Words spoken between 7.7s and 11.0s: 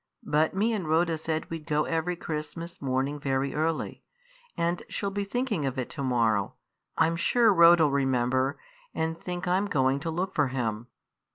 'ill remember, and think I'm going to look for Him."